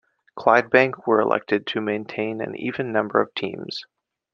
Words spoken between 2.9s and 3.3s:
number